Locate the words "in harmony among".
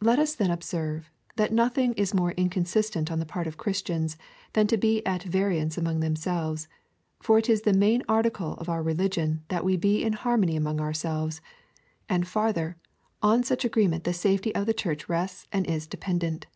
10.04-10.80